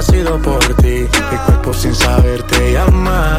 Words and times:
ha 0.00 0.02
sido 0.02 0.38
por 0.38 0.64
ti. 0.76 1.06
Mi 1.30 1.36
cuerpo 1.46 1.74
sin 1.74 1.94
saber 1.94 2.42
te 2.44 2.72
llama 2.72 3.38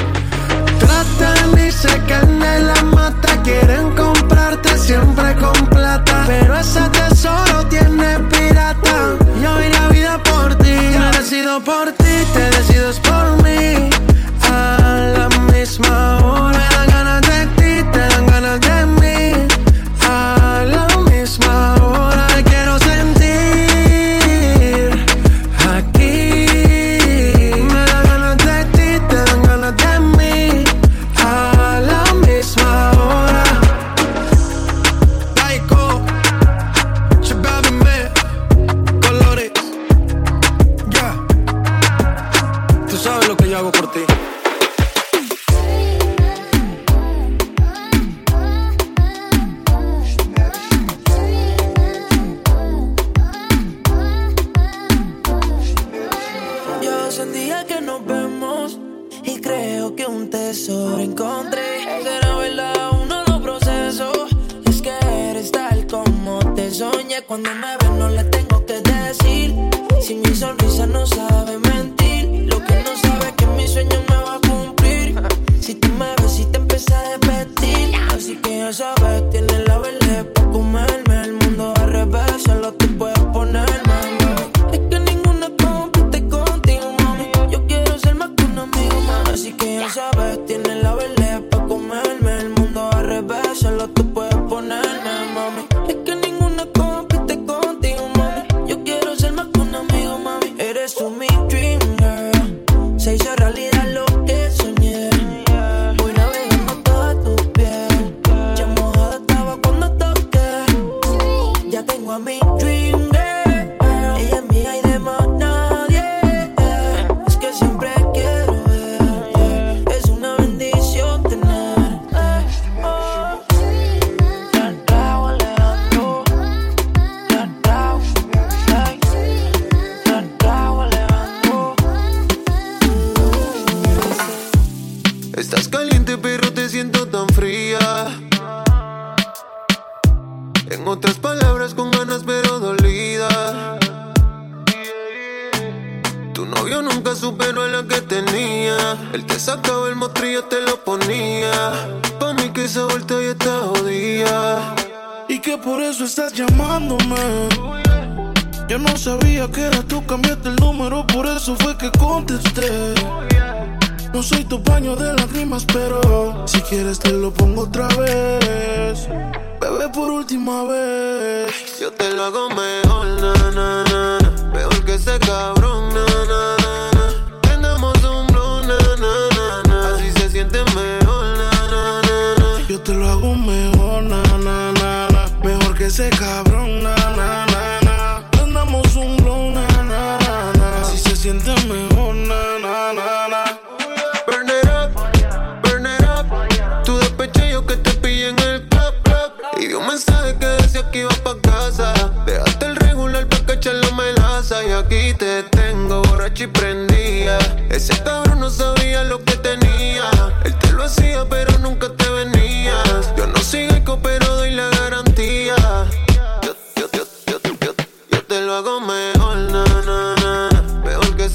Dream 112.59 112.80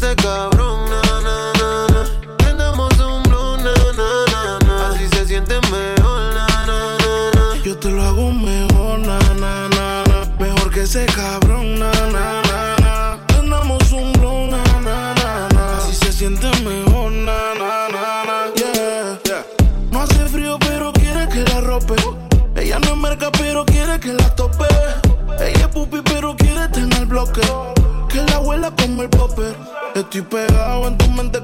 este 0.08 0.22
cabrón, 0.22 0.88
na, 0.88 1.02
na, 1.20 1.52
na, 1.58 1.86
na. 1.88 2.36
Prendamos 2.38 2.92
un 3.00 3.22
blue, 3.24 3.56
na, 3.56 3.74
na, 3.98 4.08
na, 4.32 4.58
na. 4.64 4.88
Así 4.90 5.08
se 5.08 5.26
siente 5.26 5.54
mejor, 5.72 6.32
na, 6.32 6.46
na, 6.64 6.96
na, 6.96 7.30
na. 7.34 7.62
Yo 7.64 7.76
te 7.76 7.90
lo 7.90 8.02
hago 8.02 8.30
mejor, 8.30 9.00
na, 9.00 9.18
na, 9.40 9.68
na, 9.68 10.04
na. 10.04 10.26
Mejor 10.38 10.70
que 10.70 10.82
ese 10.82 11.06
cabrón, 11.06 11.80
na, 11.80 11.90
na, 12.12 12.42
na, 12.48 12.76
na. 12.84 13.18
Prendamos 13.26 13.90
un 13.92 14.12
blue, 14.12 14.46
na, 14.46 14.62
na, 14.80 15.14
na, 15.14 15.48
na. 15.48 15.76
Así 15.78 15.94
se 15.96 16.12
siente 16.12 16.48
mejor, 16.62 17.10
na, 17.10 17.54
na, 17.58 17.88
na, 17.88 18.24
na. 18.28 18.36
Yeah, 18.54 19.18
yeah. 19.24 19.44
No 19.90 20.02
hace 20.02 20.24
frío, 20.28 20.56
pero 20.60 20.92
quiere 20.92 21.28
que 21.28 21.42
la 21.50 21.60
rope. 21.62 21.96
Ella 22.54 22.78
no 22.78 22.92
es 22.92 22.96
merca, 22.96 23.32
pero 23.32 23.64
quiere 23.66 23.98
que 23.98 24.12
la 24.12 24.32
tope. 24.36 24.68
Ella 25.40 25.66
es 25.66 25.68
pupi, 25.68 26.00
pero 26.02 26.36
quiere 26.36 26.68
tener 26.68 27.06
bloque 27.06 27.40
el. 29.08 29.54
Estoy 29.94 30.22
pegado 30.22 30.88
en 30.88 30.98
tu 30.98 31.10
mente 31.10 31.40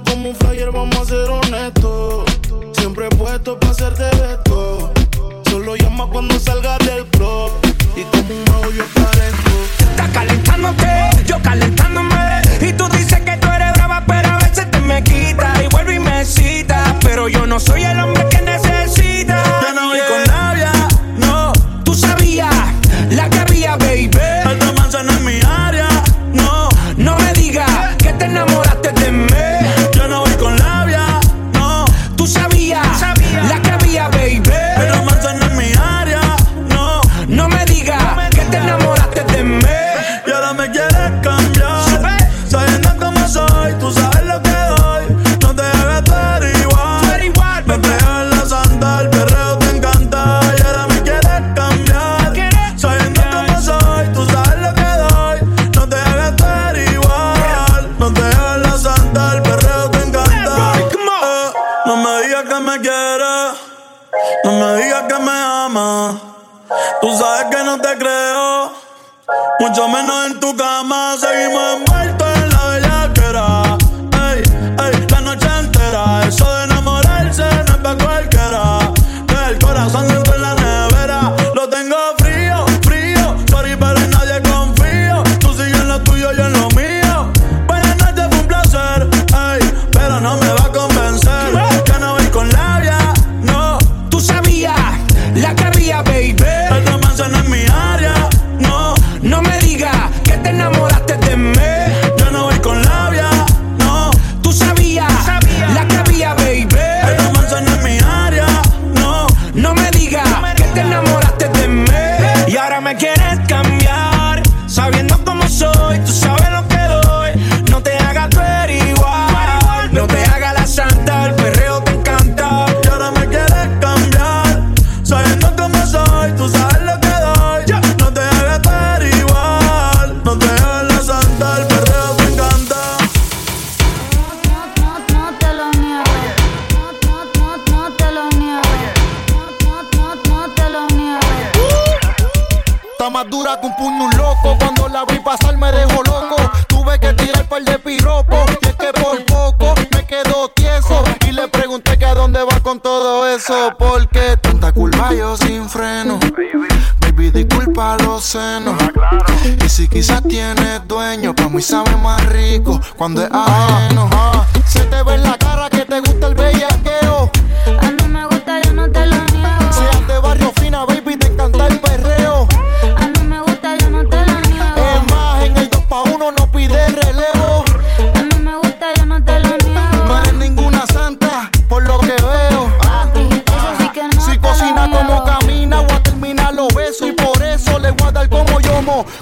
Y 158.34 159.68
si 159.68 159.88
quizás 159.88 160.22
tienes 160.22 160.88
dueño, 160.88 161.34
pues 161.34 161.46
para 161.46 161.56
mí 161.56 161.62
sabe 161.62 161.94
más 161.96 162.24
rico 162.26 162.80
cuando 162.96 163.22
es 163.22 163.28
ajeno. 163.30 164.01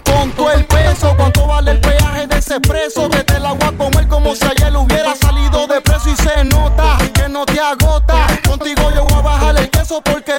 Con 0.05 0.31
todo 0.33 0.53
el 0.53 0.65
peso, 0.65 1.15
cuánto 1.17 1.47
vale 1.47 1.73
el 1.73 1.81
peaje 1.81 2.27
de 2.27 2.39
ese 2.39 2.57
expreso. 2.57 3.09
Desde 3.09 3.37
el 3.37 3.47
agua 3.47 3.69
a 3.69 3.73
comer 3.73 4.09
como 4.09 4.35
si 4.35 4.45
ayer 4.45 4.77
hubiera 4.77 5.15
salido 5.17 5.67
de 5.67 5.81
preso 5.81 6.11
y 6.11 6.17
se 6.17 6.45
nota 6.45 6.99
que 7.13 7.29
no 7.29 7.45
te 7.47 7.61
agota. 7.61 8.27
Contigo 8.47 8.91
yo 8.95 9.05
voy 9.05 9.19
a 9.19 9.23
bajar 9.23 9.57
el 9.57 9.71
queso 9.71 10.01
porque 10.03 10.30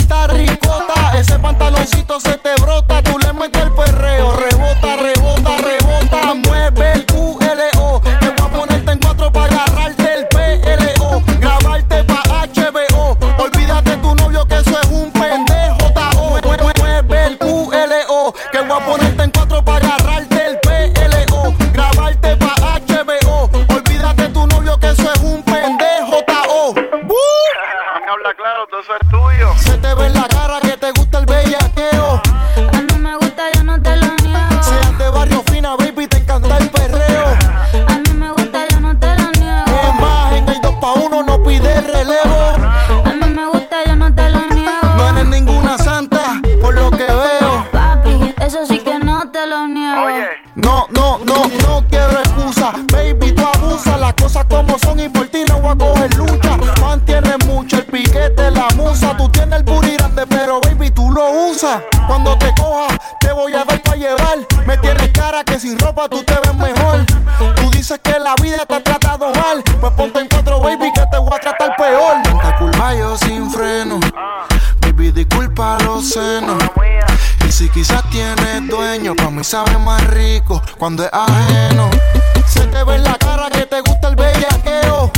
sabe 79.51 79.77
más 79.79 80.01
rico 80.07 80.61
cuando 80.77 81.03
es 81.03 81.09
ajeno. 81.11 81.89
Se 82.47 82.61
te 82.67 82.85
ve 82.85 82.95
en 82.95 83.03
la 83.03 83.15
cara 83.17 83.49
que 83.49 83.65
te 83.65 83.81
gusta 83.81 84.07
el 84.07 84.15
bellaqueo. 84.15 85.11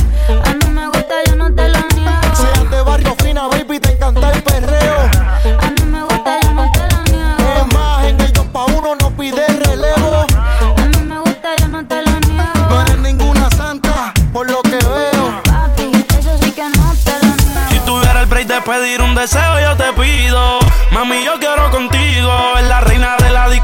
A 0.43 0.53
mí 0.55 0.73
me 0.73 0.87
gusta, 0.87 1.13
yo 1.27 1.35
no 1.35 1.53
te 1.53 1.69
lo 1.69 1.79
niego. 1.95 2.35
Seas 2.35 2.71
de 2.71 2.81
barrio 2.81 3.15
fina, 3.21 3.47
baby, 3.47 3.79
te 3.79 3.91
encanta 3.91 4.31
el 4.31 4.41
perreo. 4.41 4.97
A 5.61 5.69
mí 5.69 5.83
me 5.85 6.01
gusta, 6.01 6.39
yo 6.41 6.51
no 6.51 6.71
te 6.71 6.79
lo 6.79 7.03
niego. 7.03 7.67
Es 7.67 7.73
más, 7.75 8.05
en 8.05 8.21
el 8.21 8.33
2 8.33 8.45
pa' 8.47 8.65
uno 8.65 8.95
no 8.99 9.11
pide 9.11 9.45
relevo. 9.45 10.25
A 10.77 10.81
mí 10.87 10.97
me 11.05 11.19
gusta, 11.19 11.49
yo 11.59 11.67
no 11.67 11.85
te 11.85 12.01
lo 12.01 12.11
No 12.11 12.19
niego. 12.21 12.81
eres 12.81 12.97
ninguna 12.97 13.49
santa, 13.51 14.15
por 14.33 14.49
lo 14.49 14.63
que 14.63 14.77
veo. 14.77 15.43
Papi, 15.43 15.91
eso 16.17 16.35
sí 16.41 16.51
que 16.53 16.69
no 16.69 16.91
te 17.05 17.11
lo 17.23 17.33
Si 17.69 17.73
niego. 17.75 17.85
tuviera 17.85 18.21
el 18.21 18.25
break 18.25 18.47
de 18.47 18.61
pedir 18.61 18.99
un 19.03 19.13
deseo, 19.13 19.59
yo 19.59 19.77
te 19.77 19.93
pido. 19.93 20.57
Mami, 20.91 21.23
yo 21.23 21.33
quiero 21.39 21.52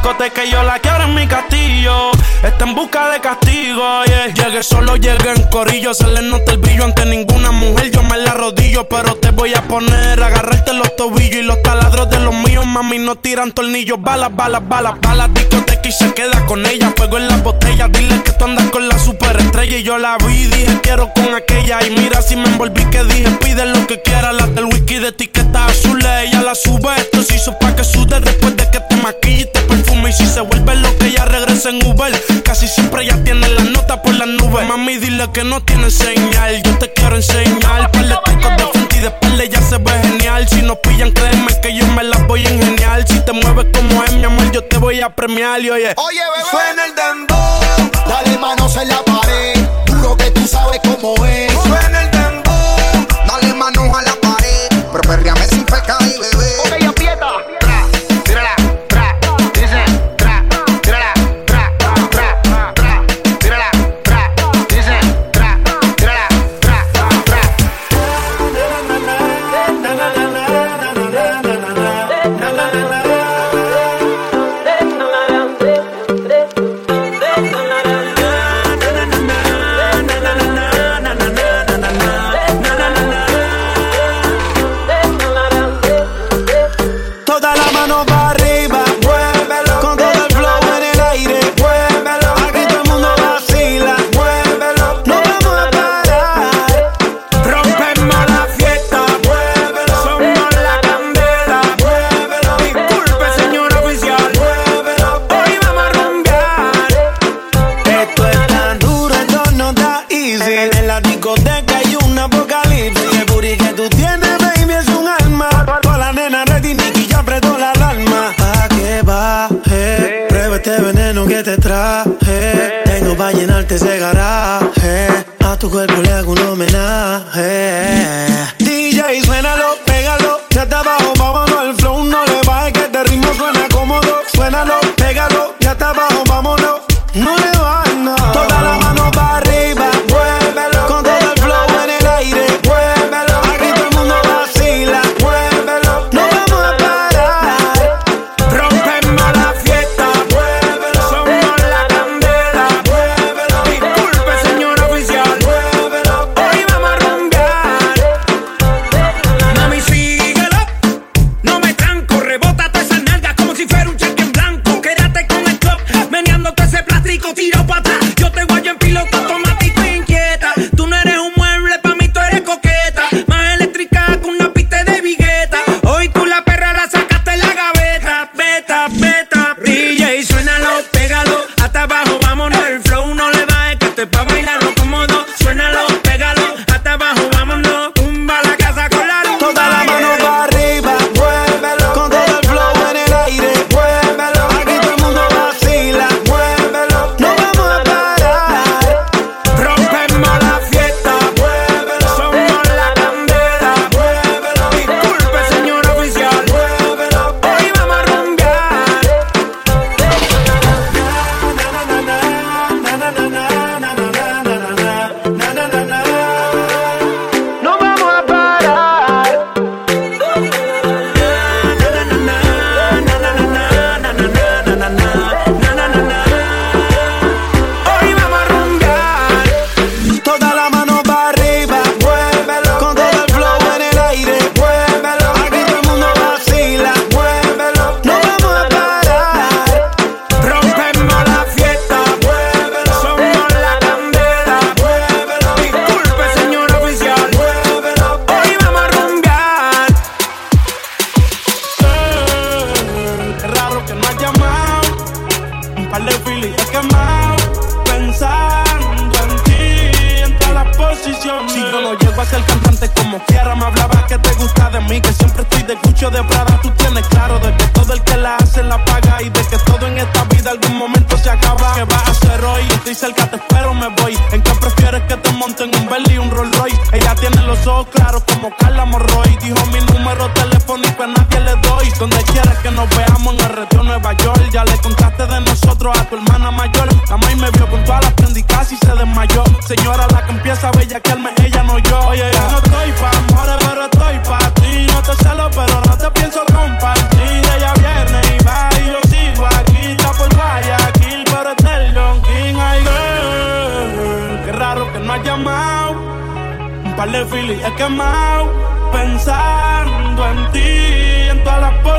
discoteca 0.02 0.46
y 0.46 0.52
yo 0.52 0.64
la 0.64 0.80
quiero 0.80 1.04
en 1.04 1.16
mi 1.16 1.28
castillo. 1.28 2.12
Está 2.44 2.66
en 2.66 2.74
busca 2.74 3.10
de 3.10 3.20
castigo, 3.20 4.04
yeah. 4.06 4.28
Llegué 4.28 4.64
solo, 4.64 4.96
llegué 4.96 5.32
en 5.36 5.44
corillo. 5.50 5.94
Se 5.94 6.08
le 6.08 6.22
nota 6.22 6.54
el 6.54 6.58
brillo 6.58 6.86
ante 6.86 7.06
ninguna 7.06 7.52
mujer. 7.52 7.92
Yo 7.92 8.02
me 8.04 8.18
la 8.18 8.34
rodillo, 8.34 8.88
pero 8.88 9.16
te 9.16 9.32
voy 9.32 9.54
a 9.54 9.62
poner. 9.64 10.22
Agarrarte 10.22 10.74
los 10.74 10.96
tobillos 10.96 11.36
y 11.36 11.44
los 11.44 11.62
taladros 11.64 12.10
de 12.10 12.20
los 12.20 12.34
míos. 12.34 12.66
Mami, 12.66 13.00
no 13.00 13.16
tiran 13.16 13.52
tornillos. 13.52 14.02
Balas, 14.02 14.34
balas, 14.34 14.68
balas, 14.68 14.94
balas. 15.02 15.34
Discoteca 15.34 15.88
y 15.88 15.92
se 15.92 16.14
queda 16.14 16.46
con 16.46 16.66
ella. 16.66 16.94
Fuego 16.96 17.18
en 17.18 17.28
la 17.28 17.38
botella. 17.38 17.88
Dile 17.90 18.24
que 18.24 18.32
tú 18.32 18.46
andas 18.46 18.70
con 18.70 18.88
la 18.88 18.98
superestrella. 18.98 19.78
Y 19.78 19.84
yo 19.84 19.98
la 19.98 20.18
vi, 20.18 20.46
dije 20.46 20.80
quiero 20.82 21.12
con 21.14 21.36
aquella. 21.36 21.86
Y 21.86 21.92
mira 21.92 22.22
si 22.22 22.36
me 22.38 22.46
envolví 22.46 22.86
que 22.86 23.04
dije 23.04 23.30
pide 23.42 23.66
lo 23.66 23.86
que 23.86 24.02
quiera. 24.02 24.32
La 24.32 24.48
del 24.48 24.66
whisky 24.66 25.00
de 25.00 25.10
etiqueta 25.10 25.66
azul. 25.66 26.00
Ella 26.00 26.42
la 26.42 26.56
sube. 26.56 26.90
Esto 26.98 27.22
se 27.22 27.36
hizo 27.36 27.58
pa' 27.60 27.76
que 27.76 27.84
sude 27.84 28.20
después 28.22 28.56
de 28.56 28.70
que 28.70 28.80
te 28.80 28.96
maquille 28.96 29.42
y 29.42 29.46
te 29.46 29.60
Y 30.08 30.14
si 30.14 30.26
se 30.26 30.42
vuelve 30.42 30.76
lo 30.76 30.98
que 30.98 31.08
ella 31.08 31.26
regresa 31.26 31.70
en 31.70 31.86
Uber. 31.86 32.12
Casi 32.44 32.68
siempre 32.68 33.06
ya 33.06 33.16
tiene 33.24 33.48
la 33.48 33.64
nota 33.64 34.02
por 34.02 34.16
las 34.16 34.28
nubes. 34.28 34.68
Mami, 34.68 34.98
dile 34.98 35.30
que 35.32 35.44
no 35.44 35.62
tiene 35.62 35.92
señal. 35.92 36.64
Yo 36.64 36.80
te 36.80 36.92
quiero 36.94 37.16
enseñar. 37.16 37.92
Par 37.92 38.06
de 38.06 38.16
tacos 38.16 38.58
de 38.58 38.66
frente 38.72 38.98
y 38.98 39.00
de 39.02 39.08
espalda 39.08 39.46
ya 39.46 39.62
se 39.62 39.78
ve 39.78 39.92
genial. 40.02 40.48
Si 40.50 40.64
nos 40.64 40.78
pillan, 40.78 41.12
créeme 41.12 41.62
que 41.62 41.76
yo 41.76 41.86
me 41.88 42.04
las 42.04 42.26
voy 42.26 42.44
a 42.46 42.50
ingeniar. 42.50 43.08
Si 43.08 43.20
te 43.24 43.32
mueves 43.34 43.68
como 43.72 44.04
es, 44.04 44.14
mi 44.14 44.24
amor, 44.24 44.52
yo 44.52 44.64
te 44.64 44.78
voy 44.78 45.00
a 45.02 45.10
premiar. 45.10 45.62
Y 45.62 45.70
oye, 45.70 45.94
Oye, 45.96 46.20
bebé. 46.20 46.50
Suena 46.50 46.86
el 46.86 46.96
dembow. 46.96 48.10
Dale 48.10 48.38
manos 48.40 48.76
en 48.78 48.88
la 48.88 49.04
pared. 49.04 49.60
Duro 49.86 50.18
que 50.18 50.32
tú 50.32 50.48
sabes 50.48 50.80
cómo 50.84 51.24
es. 51.26 51.52
Suena 51.54 52.02
el 52.02 52.12
dembow. 52.12 53.06
Dale 53.28 53.54
manos 53.54 53.96
a 53.96 54.02
la 54.02 54.16
pared, 54.16 54.70
pero 54.92 55.02
perreame 55.02 55.46
sin 55.48 55.64
pecado 55.66 56.00
y 56.04 56.18
bebé. 56.20 56.54
Ok, 56.66 56.84
aprieta. 56.90 57.28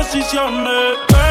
decisiones. 0.01 1.30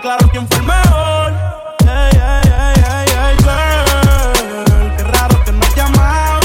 claro 0.00 0.28
quién 0.30 0.46
fue 0.48 0.58
el 0.58 0.64
mejor. 0.64 1.32
Hey, 1.80 2.10
hey, 2.12 3.06
hey, 3.06 3.36
girl. 3.38 4.96
Qué 4.96 5.02
raro 5.04 5.44
que 5.44 5.52
no 5.52 5.66
te 5.74 5.80
amado. 5.80 6.40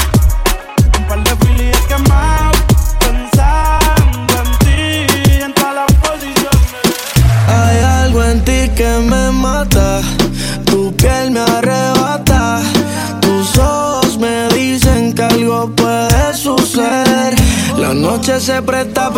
Un 0.98 1.04
par 1.08 1.24
de 1.24 1.36
filis 1.46 1.78
quemado. 1.88 2.52
Pensando 3.00 4.34
en 4.42 4.48
ti, 4.58 5.42
en 5.42 5.54
todas 5.54 5.74
las 5.74 5.92
posiciones. 6.04 6.68
Hay 7.48 7.78
algo 8.02 8.24
en 8.24 8.44
ti 8.44 8.70
que 8.76 8.90
me 9.10 9.30
mata. 9.32 10.00
Tu 10.66 10.94
piel 10.96 11.30
me 11.30 11.40
arrebata. 11.40 12.60
Tus 13.20 13.58
ojos 13.58 14.18
me 14.18 14.48
dicen 14.48 15.14
que 15.14 15.22
algo 15.22 15.70
puede 15.74 16.34
suceder. 16.34 17.34
La 17.78 17.94
noche 17.94 18.40
se 18.40 18.60
presta 18.62 19.10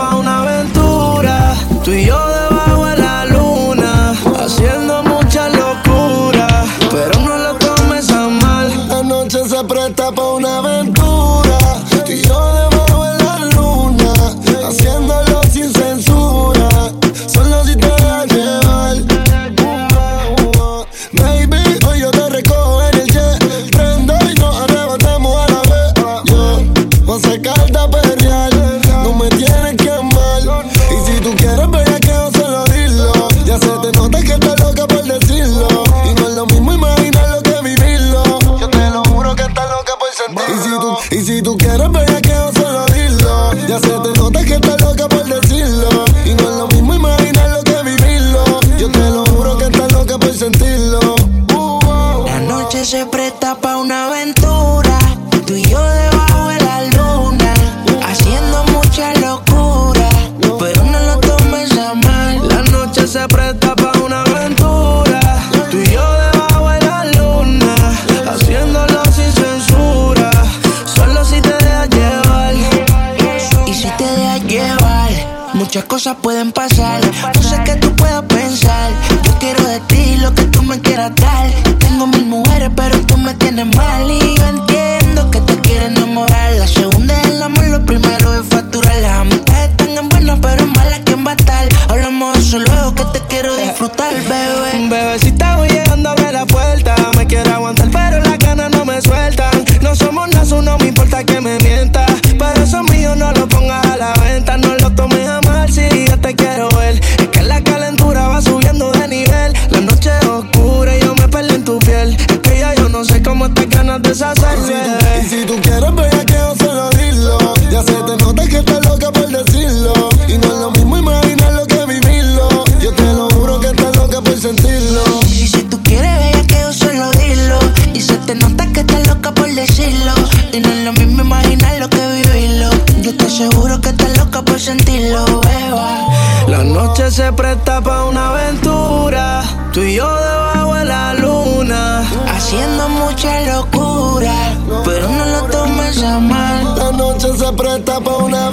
tapa 147.88 148.16
una 148.18 148.47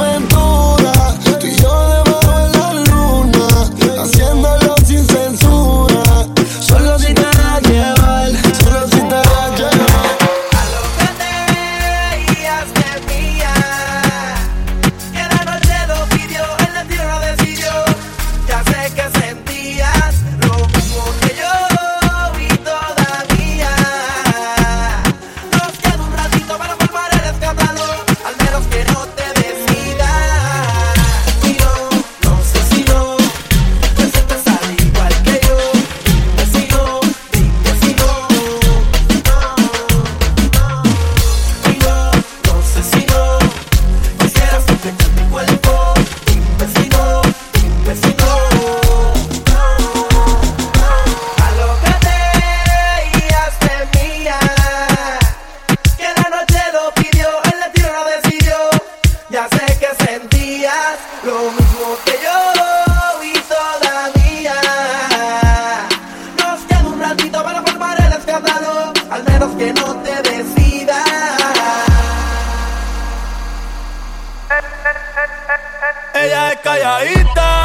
calladita, 76.77 77.64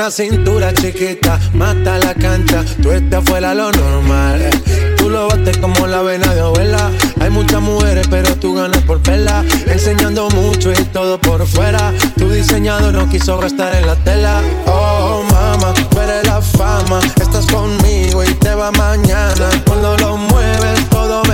Una 0.00 0.10
cintura 0.10 0.72
chiquita, 0.72 1.38
mata 1.52 1.98
la 1.98 2.14
cancha, 2.14 2.64
tú 2.82 2.90
estás 2.90 3.22
fuera 3.22 3.52
lo 3.54 3.70
normal. 3.70 4.48
Tú 4.96 5.10
lo 5.10 5.28
bates 5.28 5.58
como 5.58 5.86
la 5.86 6.00
vena 6.00 6.34
de 6.34 6.40
abuela. 6.40 6.90
Hay 7.20 7.28
muchas 7.28 7.60
mujeres, 7.60 8.06
pero 8.08 8.34
tú 8.36 8.54
ganas 8.54 8.82
por 8.84 9.02
verla. 9.02 9.44
Enseñando 9.66 10.30
mucho 10.30 10.72
y 10.72 10.84
todo 10.84 11.20
por 11.20 11.46
fuera. 11.46 11.92
Tu 12.16 12.30
diseñador 12.30 12.94
no 12.94 13.10
quiso 13.10 13.36
gastar 13.36 13.74
en 13.74 13.86
la 13.86 13.94
tela. 13.96 14.40
Oh, 14.64 15.22
mama, 15.30 15.74
tú 15.90 16.00
eres 16.00 16.26
la 16.26 16.40
fama. 16.40 16.98
Estás 17.20 17.44
conmigo 17.44 18.24
y 18.24 18.32
te 18.36 18.54
va 18.54 18.72
mañana. 18.72 19.50
Cuando 19.66 19.98
lo 19.98 20.16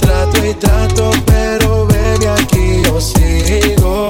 Trato 0.00 0.44
y 0.44 0.54
trato, 0.54 1.10
pero 1.26 1.86
baby, 1.86 2.26
aquí 2.26 2.82
yo 2.84 3.00
sigo. 3.00 4.08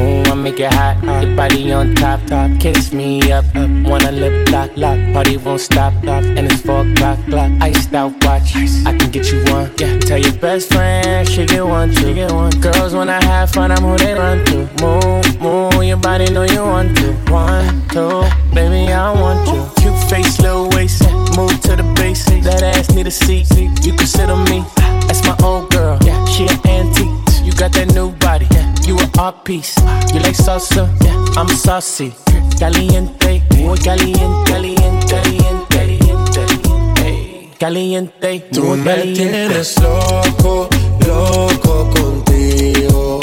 Oh, 0.00 0.22
I 0.30 0.34
make 0.34 0.60
it 0.60 0.72
hot. 0.72 1.02
Your 1.02 1.34
body 1.34 1.72
on 1.72 1.94
top, 1.96 2.24
top. 2.26 2.50
Kiss 2.60 2.92
me 2.92 3.32
up, 3.32 3.44
up. 3.56 3.68
Wanna 3.84 4.12
lip 4.12 4.48
lock, 4.50 4.70
lock. 4.76 4.98
Party 5.12 5.36
won't 5.36 5.60
stop, 5.60 5.92
stop. 6.02 6.22
And 6.22 6.46
it's 6.50 6.60
four 6.62 6.86
o'clock, 6.86 7.18
clock. 7.26 7.50
Iced 7.60 7.94
out 7.94 8.12
watch. 8.24 8.54
I 8.86 8.96
can 8.96 9.10
get 9.10 9.32
you 9.32 9.42
one. 9.52 9.72
Yeah. 9.78 9.98
Tell 9.98 10.18
your 10.18 10.34
best 10.34 10.72
friend 10.72 11.28
she 11.28 11.46
get 11.46 11.66
one, 11.66 11.92
she 11.92 12.14
get 12.14 12.30
one. 12.30 12.50
Girls 12.60 12.94
wanna 12.94 13.20
have 13.24 13.50
fun, 13.50 13.72
I'm 13.72 13.82
who 13.82 13.96
they 13.98 14.14
run 14.14 14.44
to. 14.46 14.68
Move, 14.80 15.40
move. 15.40 15.84
Your 15.84 15.96
body 15.96 16.30
know 16.30 16.44
you 16.44 16.62
want 16.62 16.96
to. 16.98 17.12
One, 17.32 17.82
two, 17.88 18.22
baby 18.54 18.92
I 18.92 19.10
want 19.12 19.48
you. 19.48 19.68
Cute 19.82 19.98
face, 20.08 20.38
little 20.38 20.68
waist. 20.70 21.07
Move 21.38 21.54
to 21.62 21.76
the 21.76 21.84
basics. 21.94 22.44
That 22.44 22.62
ass 22.62 22.90
need 22.90 23.06
a 23.06 23.10
seat. 23.12 23.46
You 23.86 23.92
can 23.94 24.06
sit 24.06 24.28
on 24.28 24.42
me. 24.50 24.64
That's 25.06 25.22
my 25.24 25.36
old 25.44 25.70
girl. 25.70 25.96
Yeah, 26.02 26.18
she 26.26 26.42
an 26.50 26.58
antique. 26.66 27.14
You 27.46 27.52
got 27.52 27.70
that 27.78 27.94
new 27.94 28.10
body. 28.18 28.46
Yeah, 28.50 28.66
you 28.86 28.98
an 28.98 29.10
art 29.18 29.44
piece. 29.44 29.76
You 30.12 30.18
like 30.20 30.34
salsa? 30.36 30.84
Yeah, 31.04 31.38
I'm 31.40 31.48
saucy. 31.48 32.12
Caliente, 32.58 33.42
muy 33.56 33.78
caliente, 33.78 34.50
caliente, 34.50 35.06
caliente, 35.06 36.26
caliente. 36.34 37.56
Caliente, 37.58 38.40
Tú 38.52 38.62
muy 38.64 38.78
me 38.78 38.84
caliente. 38.84 39.20
tienes 39.22 39.78
loco, 39.80 40.68
loco 41.06 41.90
contigo. 41.94 43.20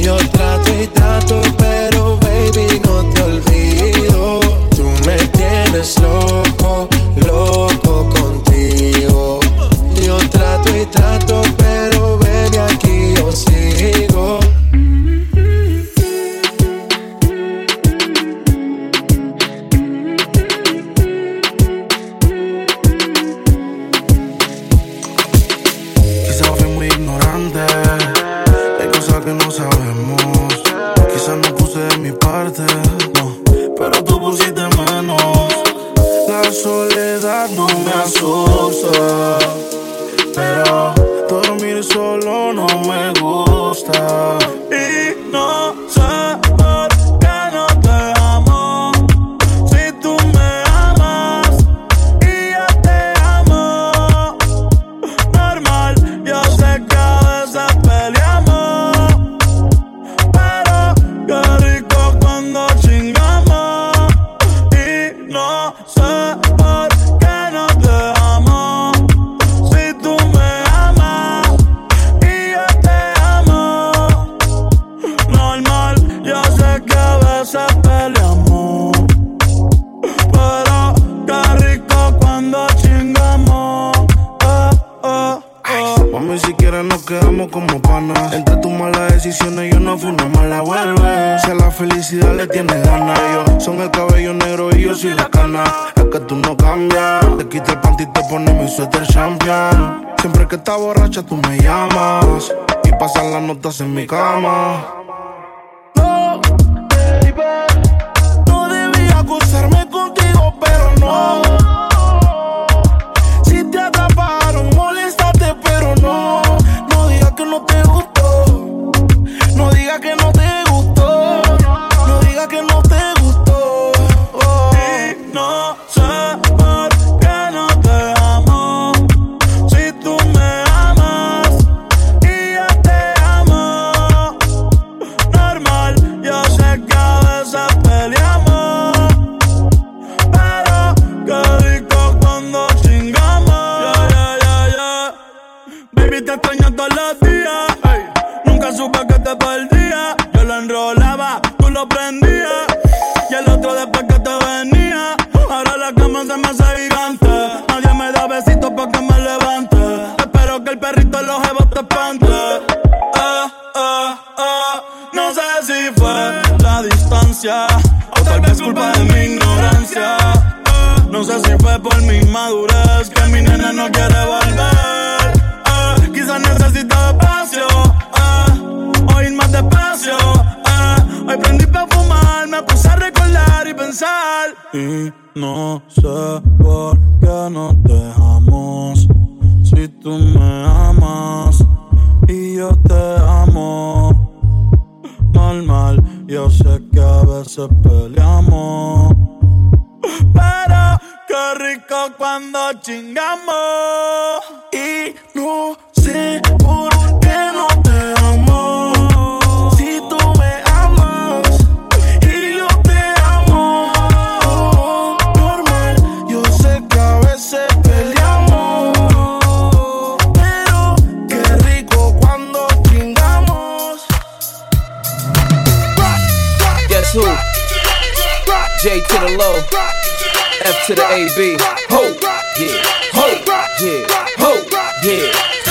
Yo 0.00 0.16
trato 0.30 0.70
y 0.82 0.86
trato, 0.88 1.40
pero 1.58 2.16
baby, 2.18 2.80
no 2.84 3.02
te 3.12 3.22
olvido. 3.22 4.40
Tú 4.76 4.84
me 5.06 5.16
tienes 5.38 5.98
loco, 6.00 6.87
loco 7.26 7.67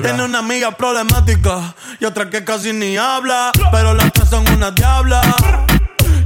Tiene 0.00 0.24
una 0.24 0.38
amiga 0.38 0.70
problemática 0.70 1.74
y 2.00 2.04
otra 2.04 2.30
que 2.30 2.44
casi 2.44 2.72
ni 2.72 2.96
habla. 2.96 3.52
Pero 3.70 3.94
las 3.94 4.12
tres 4.12 4.28
son 4.28 4.48
una 4.48 4.70
diabla. 4.70 5.20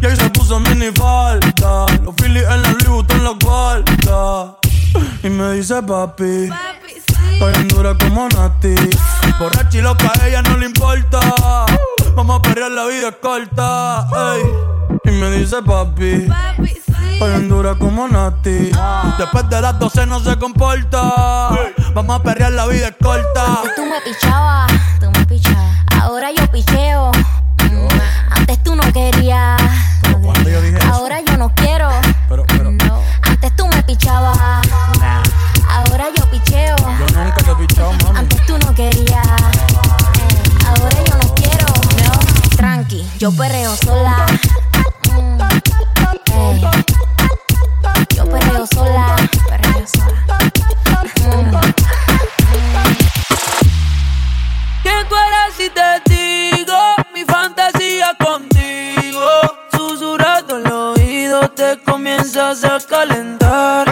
Y 0.00 0.06
ahí 0.06 0.16
se 0.16 0.30
puso 0.30 0.60
mini 0.60 0.90
falta. 0.94 1.86
Los 2.04 2.14
Phillies 2.16 2.44
en 2.44 2.62
la 2.62 2.76
Louis 2.84 3.06
en 3.08 3.24
la 3.24 3.34
cuarta. 3.42 4.56
Y 5.22 5.28
me 5.30 5.52
dice 5.54 5.82
papi. 5.82 6.48
papi 6.48 6.92
sí. 6.92 7.38
En 7.60 7.68
dura 7.68 7.96
como 7.98 8.28
Nati. 8.28 8.74
Borracha 9.38 9.78
y 9.78 9.80
a 9.80 10.28
ella 10.28 10.42
no 10.42 10.56
le 10.58 10.66
importa. 10.66 11.20
Vamos 12.14 12.38
a 12.38 12.42
perder 12.42 12.72
la 12.72 12.86
vida 12.86 13.12
corta. 13.12 14.06
Y 15.04 15.10
me 15.10 15.30
dice 15.30 15.56
papi. 15.62 16.26
papi 16.28 16.85
Hoy 17.20 17.48
dura 17.48 17.74
como 17.74 18.06
Nati. 18.08 18.70
Después 19.18 19.48
de 19.48 19.60
las 19.60 19.78
12 19.78 20.06
no 20.06 20.20
se 20.20 20.36
comporta. 20.36 21.50
Vamos 21.94 22.20
a 22.20 22.22
perrear, 22.22 22.52
la 22.52 22.66
vida 22.66 22.88
es 22.88 22.96
corta. 23.02 23.62
Y 23.64 23.74
tú 23.74 23.86
me 23.86 24.00
pichabas, 24.02 24.70
tú 25.00 25.10
me 25.10 25.24
pichabas. 25.26 25.76
Ahora 26.00 26.30
yo 26.30 26.46
picheo. 26.50 27.10
Mm, 27.58 27.88
antes 28.30 28.62
tú 28.62 28.76
no 28.76 28.82
querías. 28.92 29.60
Yo 30.44 30.62
dije 30.62 30.78
Ahora 30.90 31.20
yo 31.20 31.36
no 31.36 31.52
quiero. 31.54 31.88
Pero, 32.28 32.44
pero. 32.46 32.76
Antes 33.22 33.56
tú 33.56 33.66
me 33.66 33.82
pichabas. 33.82 34.38
Ahora 35.68 36.06
yo 36.16 36.30
picheo. 36.30 36.76
Yo 36.76 37.24
nunca 37.24 37.36
te 37.36 37.54
pichado. 37.54 37.92
Antes 38.14 38.46
tú 38.46 38.58
no 38.58 38.74
querías. 38.74 39.26
Ahora 40.66 40.96
yo 41.04 41.16
no 41.16 41.34
quiero. 41.34 41.66
Tranqui, 42.56 43.08
yo 43.18 43.32
perreo 43.32 43.74
sola. 43.76 44.26
Mm, 45.12 45.40
eh 45.40 46.95
perreo 48.38 48.66
sola, 48.66 49.16
perreo 49.48 49.86
sola. 49.86 50.38
Mm. 51.24 51.50
¿Quién 54.82 55.08
tú 55.08 55.16
si 55.56 55.70
te 55.70 56.00
digo 56.10 56.78
mi 57.14 57.24
fantasía 57.24 58.14
contigo? 58.22 59.28
Susurrando 59.72 60.56
el 60.58 60.72
oído 60.72 61.48
te 61.50 61.78
comienzas 61.82 62.64
a 62.64 62.78
calentar. 62.80 63.86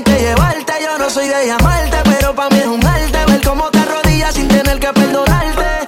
que 0.00 0.18
llevarte. 0.18 0.72
Yo 0.82 0.96
no 0.96 1.10
soy 1.10 1.28
de 1.28 1.46
llamarte, 1.46 1.96
pero 2.04 2.34
para 2.34 2.48
mí 2.48 2.60
es 2.60 2.66
un 2.66 2.84
arte 2.86 3.26
ver 3.26 3.40
cómo 3.44 3.70
te 3.70 3.78
arrodillas 3.78 4.34
sin 4.34 4.48
tener 4.48 4.78
que 4.80 4.88
perdonarte. 4.88 5.86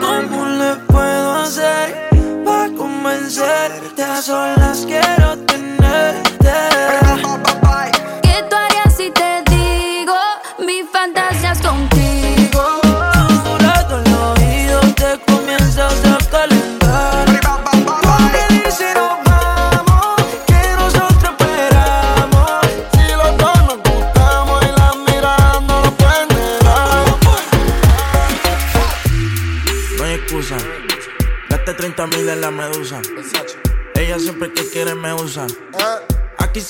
¿Cómo 0.00 0.46
le 0.46 0.76
puedo 0.86 1.32
hacer 1.38 2.08
para 2.44 2.72
convencerte? 2.74 4.02
A 4.04 4.22
solas 4.22 4.86
quiero 4.86 5.49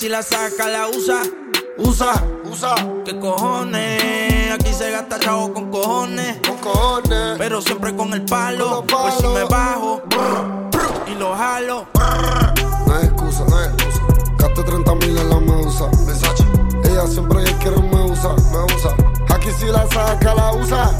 si 0.00 0.08
la 0.08 0.22
saca, 0.22 0.66
la 0.66 0.88
usa. 0.88 1.20
Usa, 1.76 2.24
usa. 2.50 2.74
¿Qué 3.04 3.18
cojones? 3.18 4.50
Aquí 4.50 4.72
se 4.72 4.90
gasta 4.90 5.18
chavo 5.20 5.52
con 5.52 5.70
cojones. 5.70 6.38
Con 6.38 6.56
cojones. 6.56 7.36
Pero 7.36 7.60
siempre 7.60 7.94
con 7.94 8.14
el 8.14 8.24
palo. 8.24 8.82
Pues 8.88 9.14
si 9.20 9.26
me 9.26 9.44
bajo 9.44 10.02
y 11.06 11.14
lo 11.16 11.36
jalo. 11.36 11.86
No 12.86 12.96
hay 12.96 13.04
excusa, 13.04 13.44
no 13.46 13.58
hay 13.58 13.66
excusa. 13.66 14.00
Gaste 14.38 14.62
30 14.62 14.94
mil 14.94 15.18
en 15.18 15.28
la 15.28 15.38
medusa. 15.38 15.90
Ella 16.84 17.06
siempre 17.06 17.44
quiere 17.60 17.76
me 17.82 18.02
usa, 18.10 18.34
me 18.52 18.74
usa. 18.74 18.96
Aquí 19.28 19.50
si 19.58 19.66
la 19.66 19.86
saca, 19.88 20.34
la. 20.34 20.52
Usa, 20.52 20.90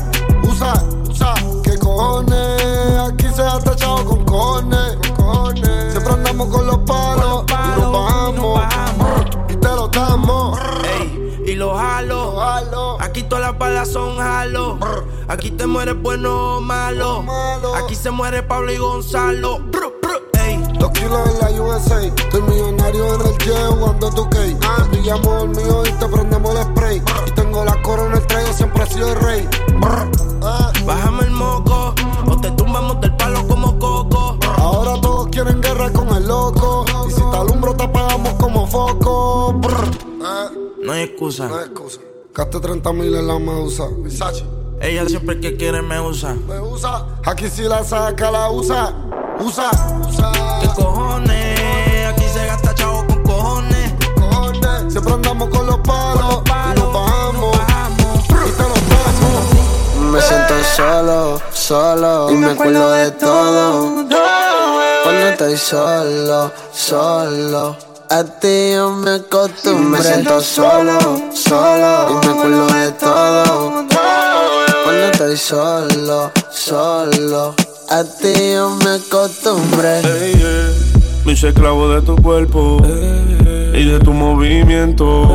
son 13.84 14.16
jalo. 14.16 14.78
Aquí 15.28 15.50
te 15.50 15.66
mueres 15.66 16.00
bueno 16.00 16.56
o 16.56 16.60
malo. 16.60 17.24
Aquí 17.76 17.94
se 17.94 18.10
muere 18.10 18.42
Pablo 18.42 18.72
y 18.72 18.78
Gonzalo. 18.78 19.60
Dos 20.78 20.90
kilos 20.92 21.28
en 21.28 21.38
la 21.38 21.62
USA. 21.62 22.02
Estoy 22.02 22.42
millonario 22.42 23.14
en 23.14 23.20
el 23.20 23.38
jet 23.38 23.66
jugando 23.68 24.10
tu. 24.10 24.28
Te 24.30 24.56
pillamos 24.90 25.42
el 25.42 25.48
mío 25.50 25.82
y 25.86 25.92
te 25.92 26.06
prendemos 26.06 26.56
el 26.56 26.62
spray. 26.64 27.02
Y 27.26 27.30
tengo 27.32 27.64
la 27.64 27.80
corona, 27.82 28.16
el 28.16 28.26
traigo 28.26 28.52
siempre 28.52 28.84
he 28.84 28.86
sido 28.86 29.12
el 29.12 29.20
rey. 29.20 29.48
Ah. 30.42 30.72
Bájame 30.84 31.24
el 31.24 31.30
moco. 31.30 31.94
O 32.26 32.40
te 32.40 32.50
tumbamos 32.52 33.00
del 33.00 33.14
palo 33.16 33.46
como 33.46 33.78
coco. 33.78 34.38
Ahora 34.56 35.00
todos 35.00 35.28
quieren 35.28 35.60
guerra 35.60 35.90
con 35.92 36.08
el 36.08 36.26
loco. 36.26 36.84
Y 37.08 37.12
si 37.12 37.20
te 37.20 37.36
alumbro, 37.36 37.74
te 37.74 37.84
apagamos 37.84 38.34
como 38.34 38.66
foco. 38.66 39.60
Ah. 40.22 40.50
No 40.82 40.92
hay 40.92 41.02
excusa. 41.02 41.48
No 41.48 41.56
hay 41.56 41.64
excusa. 41.64 42.00
Gaste 42.32 42.60
30 42.60 42.92
mil 42.92 43.14
en 43.14 43.26
la 43.26 43.38
medusa. 43.40 43.88
Versace. 43.98 44.44
Ella 44.80 45.04
siempre 45.06 45.40
que 45.40 45.56
quiere 45.56 45.82
me 45.82 46.00
usa. 46.00 46.34
Me 46.48 46.60
usa. 46.60 47.04
Aquí 47.26 47.48
si 47.48 47.62
la 47.62 47.82
saca, 47.82 48.30
la 48.30 48.50
usa. 48.50 48.94
Usa, 49.40 49.70
usa. 50.08 50.32
¿Qué 50.60 50.68
cojones? 50.68 52.06
Aquí 52.06 52.22
se 52.32 52.46
gasta 52.46 52.74
chavo 52.74 53.04
con 53.06 53.22
cojones. 53.24 53.94
Cojones. 54.14 54.92
Siempre 54.92 55.12
andamos 55.12 55.48
con 55.48 55.66
los 55.66 55.78
palos. 55.78 56.42
y 56.46 56.78
nos 56.78 56.92
bajamos. 56.92 57.56
Y 58.28 58.50
te 58.52 58.62
los 58.62 58.88
damos. 58.88 60.12
Me 60.12 60.20
siento 60.22 60.54
solo, 60.76 61.40
solo. 61.52 62.30
Y 62.30 62.36
me 62.36 62.52
acuerdo 62.52 62.92
de 62.92 63.10
todo. 63.10 64.06
Cuando 65.02 65.28
estoy 65.28 65.56
solo, 65.56 66.52
solo. 66.72 67.89
A 68.12 68.24
ti 68.24 68.72
yo 68.72 68.90
me 68.90 69.10
acostumbré. 69.12 70.00
Me 70.00 70.02
siento 70.02 70.40
solo, 70.40 70.98
solo. 71.32 72.08
Y 72.10 72.26
me 72.26 72.32
acuerdo 72.32 72.66
de 72.66 72.90
todo. 72.92 73.86
Cuando 74.82 75.04
estoy 75.12 75.36
solo, 75.36 76.32
solo. 76.50 77.54
A 77.88 78.02
ti 78.02 78.32
yo 78.54 78.76
me 78.82 78.90
acostumbré. 78.96 80.02
Yeah. 80.02 80.72
Me 81.24 81.34
hice 81.34 81.50
esclavo 81.50 81.88
de 81.88 82.02
tu 82.02 82.16
cuerpo 82.16 82.78
y 82.84 83.84
de 83.84 84.00
tu 84.00 84.12
movimiento. 84.12 85.28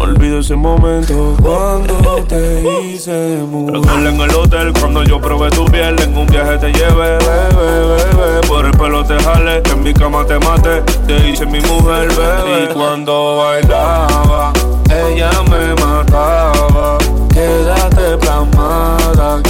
Olvido 0.00 0.40
ese 0.40 0.56
momento 0.56 1.36
cuando 1.42 2.24
te 2.26 2.62
hice 2.82 3.38
mujer. 3.48 3.80
En 4.06 4.20
el 4.20 4.34
hotel 4.34 4.72
cuando 4.72 5.02
yo 5.04 5.20
probé 5.20 5.50
tu 5.50 5.64
piel. 5.66 6.00
En 6.00 6.16
un 6.16 6.26
viaje 6.26 6.58
te 6.58 6.72
llevé, 6.72 7.18
bebé, 7.18 8.04
bebé. 8.16 8.40
Por 8.48 8.66
el 8.66 8.72
pelo 8.72 9.04
te 9.04 9.18
jale, 9.22 9.62
en 9.70 9.82
mi 9.82 9.92
cama 9.92 10.24
te 10.24 10.38
mate. 10.38 10.82
Te 11.06 11.28
hice 11.28 11.46
mi 11.46 11.60
mujer, 11.60 12.08
bebé. 12.08 12.64
Y 12.64 12.74
cuando 12.74 13.36
bailaba, 13.36 14.52
ella 14.88 15.30
me 15.50 15.74
mataba. 15.74 16.98
Quédate 17.32 18.16
plasmada 18.18 19.40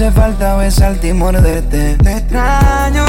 hace 0.00 0.12
falta 0.12 0.56
besarte 0.56 1.08
y 1.08 1.12
morderte. 1.12 1.98
Te 2.02 2.16
extraño, 2.16 3.04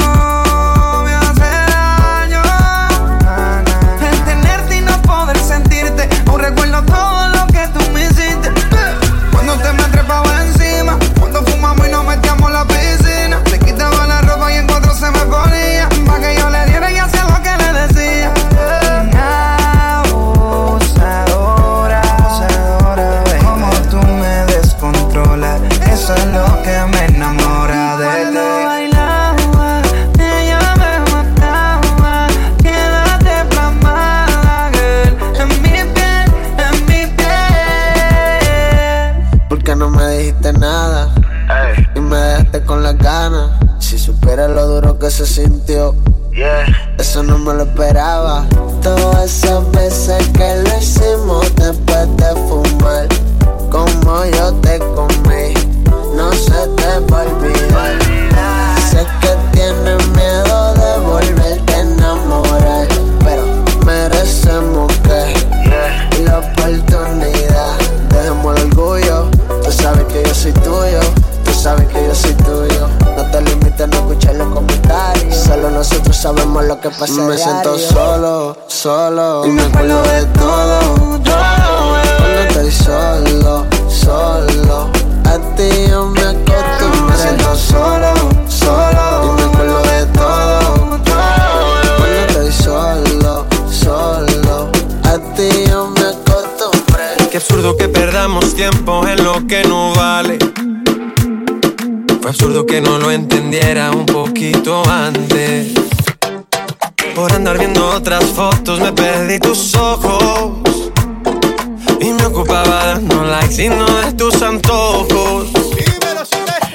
preocupaba 112.22 113.00
no 113.00 113.24
like, 113.24 113.52
sino 113.52 113.84
de 113.84 114.12
tus 114.12 114.40
antojos. 114.42 115.48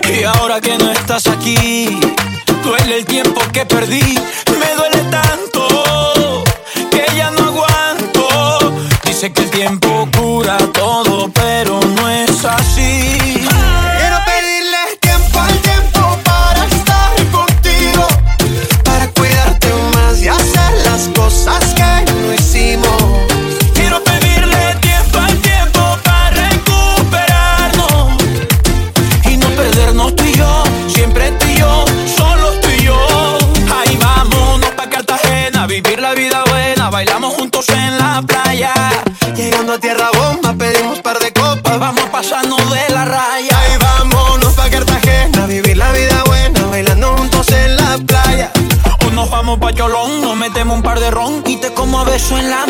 Y 0.03 0.23
ahora 0.23 0.59
que 0.59 0.77
no 0.77 0.91
estás 0.91 1.27
aquí, 1.27 1.99
duele 2.63 2.97
el 2.97 3.05
tiempo 3.05 3.39
que 3.53 3.65
perdí, 3.65 4.19
me 4.59 4.75
duele 4.75 5.01
tanto 5.09 6.43
que 6.91 7.05
ya 7.15 7.31
no 7.31 7.45
aguanto. 7.45 8.73
Dice 9.05 9.31
que 9.31 9.43
el 9.43 9.49
tiempo 9.49 10.09
cura 10.17 10.57
When 52.29 52.51
I. 52.51 52.66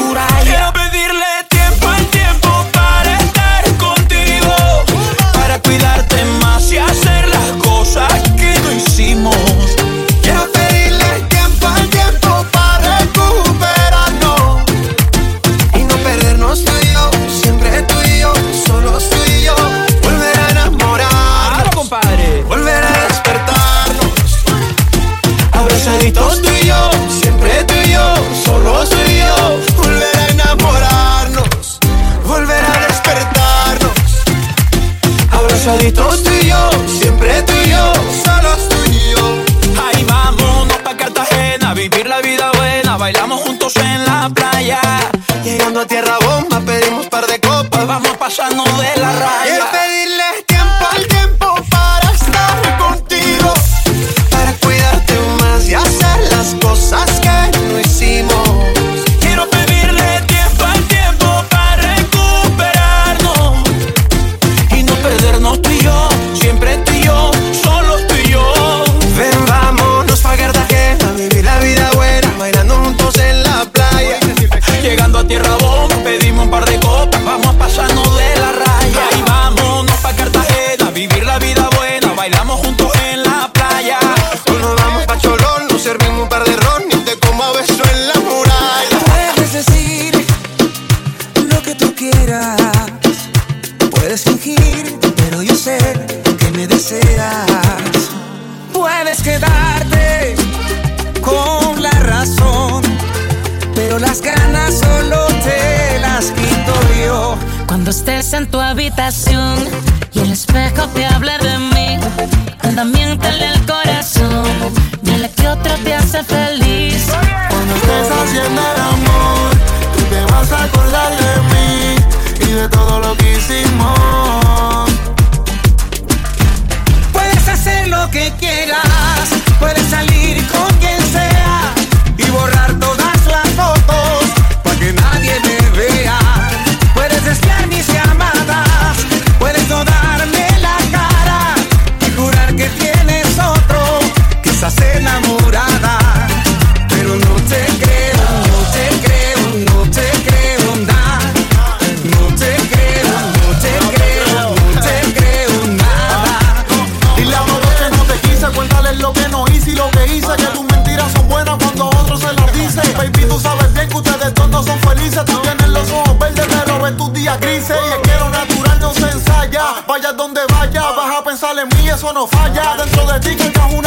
lo 159.88 160.00
que 160.00 160.16
hice, 160.16 160.36
que 160.36 160.46
tus 160.48 160.64
mentiras 160.66 161.12
son 161.14 161.28
buenas 161.28 161.56
cuando 161.58 161.88
otros 161.88 162.20
se 162.20 162.34
las 162.34 162.54
dicen. 162.54 162.98
Baby, 162.98 163.26
tú 163.28 163.40
sabes 163.40 163.74
bien 163.74 163.90
que 163.90 163.98
ustedes 163.98 164.34
dos 164.34 164.50
no 164.50 164.64
son 164.64 164.80
felices. 164.80 165.24
Tú 165.26 165.40
tienes 165.40 165.68
los 165.68 165.92
ojos 165.92 166.20
verdes, 166.20 166.46
pero 166.50 166.82
ves 166.82 166.98
tus 166.98 167.14
días 167.14 167.40
grises. 167.40 167.78
Y 167.86 167.94
es 167.94 168.00
que 168.10 168.20
lo 168.20 168.30
natural 168.30 168.80
no 168.80 168.94
se 168.94 169.10
ensaya. 169.10 169.64
Vaya 169.88 170.14
donde 170.14 170.42
vaya, 170.50 170.82
vas 170.92 171.18
a 171.18 171.24
pensar 171.24 171.58
en 171.58 171.68
mí, 171.70 171.90
eso 171.90 172.12
no 172.14 172.28
falla. 172.28 172.76
Dentro 172.78 173.06
de 173.06 173.20
ti 173.20 173.36
que 173.36 173.48
una 173.76 173.87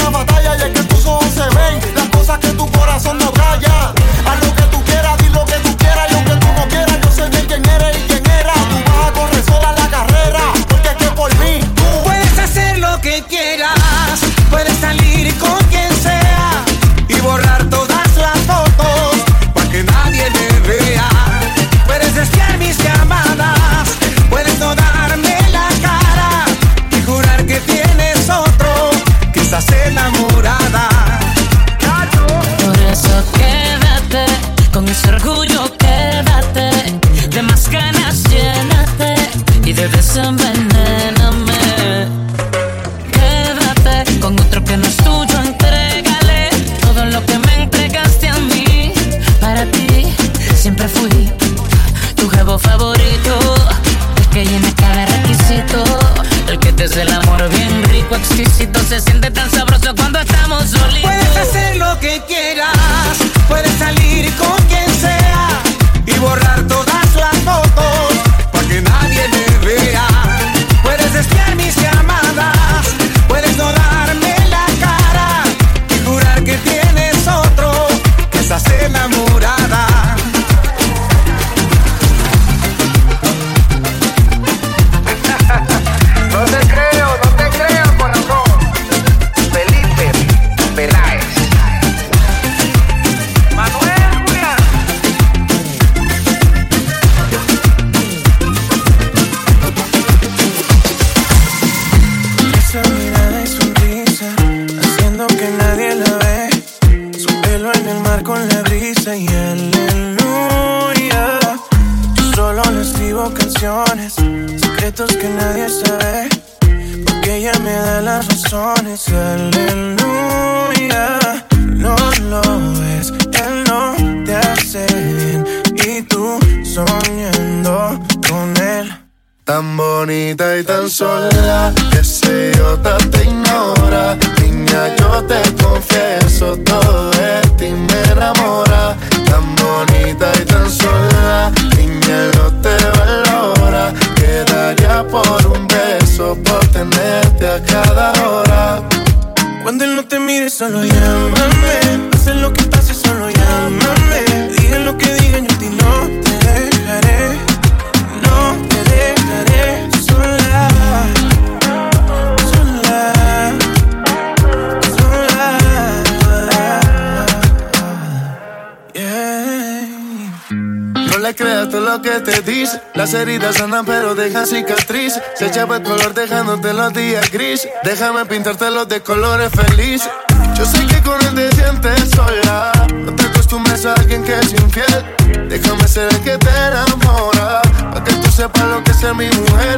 Las 173.11 173.23
heridas 173.23 173.57
sanan 173.57 173.85
pero 173.85 174.15
dejan 174.15 174.47
cicatriz. 174.47 175.21
Se 175.35 175.47
echaba 175.47 175.79
el 175.79 175.83
color 175.83 176.15
dejándote 176.15 176.73
los 176.73 176.93
días 176.93 177.29
gris. 177.33 177.67
Déjame 177.83 178.25
pintarte 178.25 178.71
los 178.71 178.87
de 178.87 179.01
colores 179.01 179.51
feliz. 179.51 180.09
Yo 180.57 180.65
sé 180.65 180.87
que 180.87 181.03
con 181.03 181.21
él 181.21 181.35
te 181.35 181.51
sientes 181.57 182.11
sola. 182.11 182.71
No 182.95 183.13
te 183.17 183.27
acostumbres 183.27 183.85
a 183.85 183.95
alguien 183.95 184.23
que 184.23 184.39
es 184.39 184.53
infiel. 184.53 185.49
Déjame 185.49 185.89
ser 185.89 186.09
el 186.13 186.21
que 186.21 186.39
te 186.39 186.51
enamora. 186.51 187.63
Pa' 187.93 188.05
que 188.05 188.13
tú 188.13 188.31
sepas 188.31 188.69
lo 188.69 188.85
que 188.85 188.93
es 188.93 188.97
ser 188.99 189.15
mi 189.17 189.29
mujer. 189.29 189.77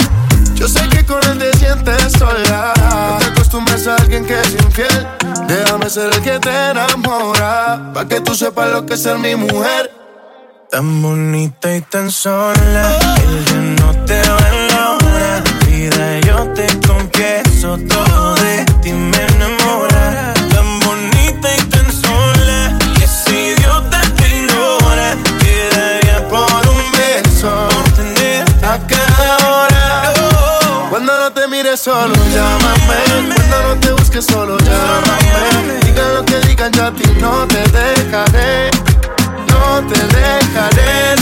Yo 0.54 0.68
sé 0.68 0.86
que 0.90 1.02
con 1.06 1.24
él 1.30 1.38
te 1.38 1.56
sientes 1.56 2.12
sola. 2.18 2.74
No 2.76 3.16
te 3.18 3.24
acostumbres 3.24 3.86
a 3.86 3.96
alguien 3.96 4.26
que 4.26 4.38
es 4.38 4.52
infiel. 4.52 5.06
Déjame 5.48 5.88
ser 5.88 6.12
el 6.12 6.20
que 6.20 6.38
te 6.38 6.50
enamora. 6.50 7.92
Pa' 7.94 8.06
que 8.06 8.20
tú 8.20 8.34
sepas 8.34 8.70
lo 8.70 8.84
que 8.84 8.92
es 8.92 9.02
ser 9.02 9.18
mi 9.18 9.34
mujer. 9.36 9.90
Tan 10.70 11.00
bonita 11.00 11.74
y 11.74 11.80
tan 11.80 12.10
sola. 12.10 13.11
solo 31.82 32.14
llámame. 32.32 33.34
Cuando 33.34 33.68
no 33.68 33.80
te 33.80 33.92
busques, 33.92 34.24
solo 34.24 34.56
llámame. 34.58 35.80
Diga 35.84 36.08
lo 36.14 36.24
que 36.24 36.38
digan, 36.46 36.70
yo 36.72 36.86
a 36.86 36.92
ti 36.92 37.04
no 37.20 37.46
te 37.48 37.62
dejaré. 37.70 38.70
No 39.48 39.82
te 39.88 39.98
dejaré 40.16 41.21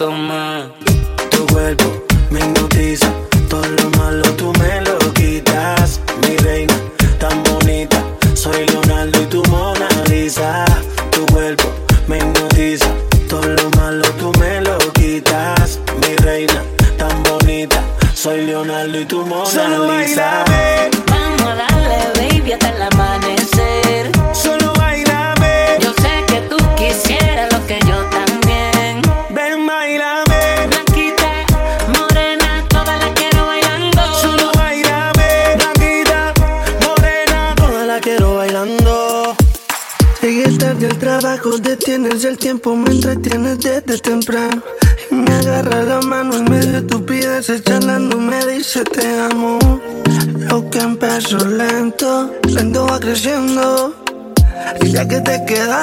tomar. 0.00 0.39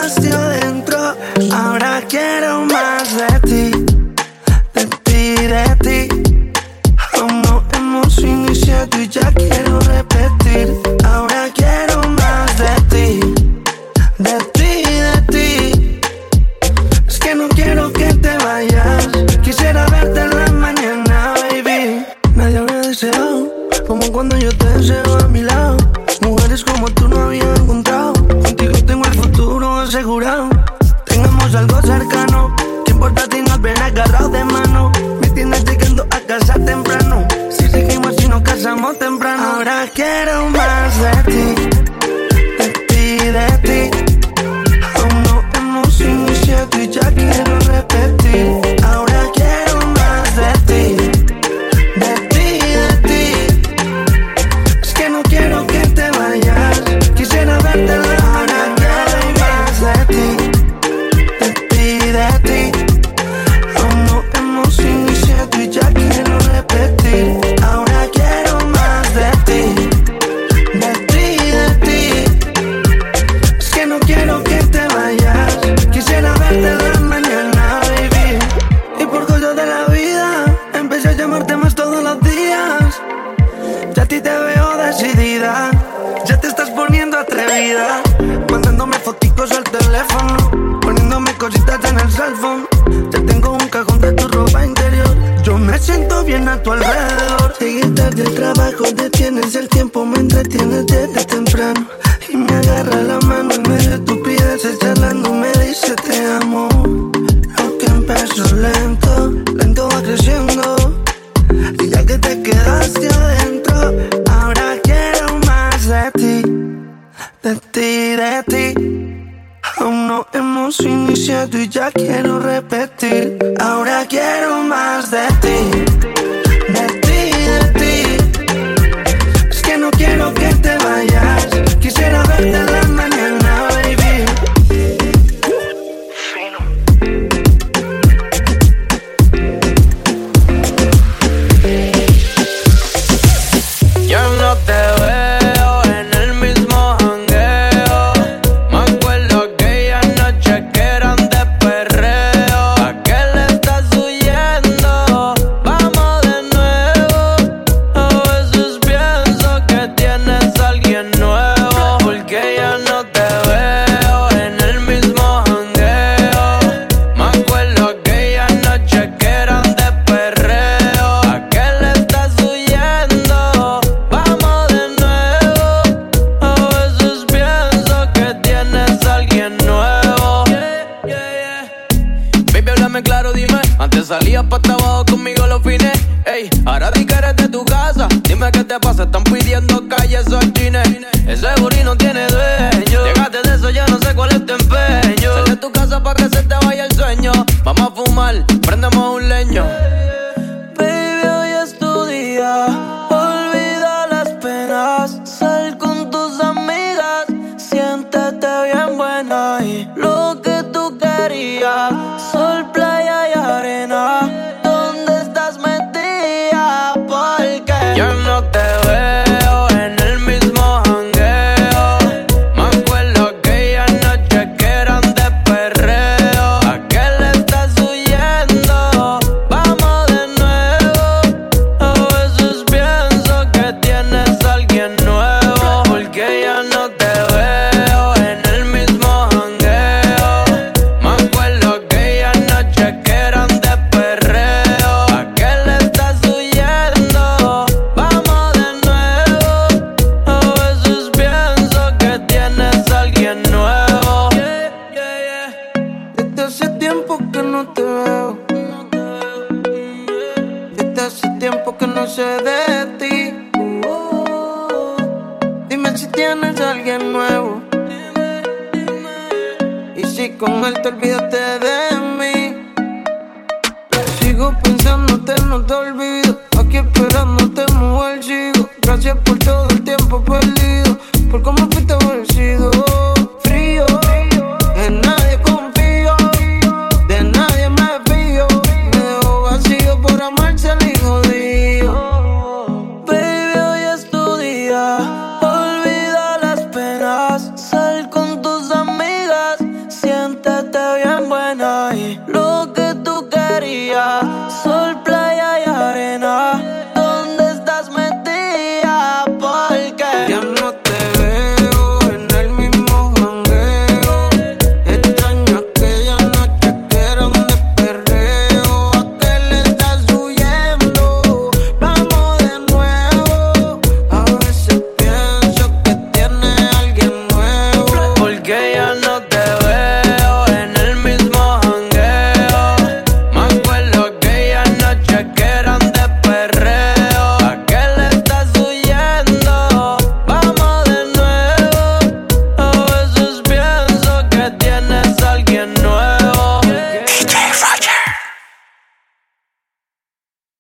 still 0.09 0.46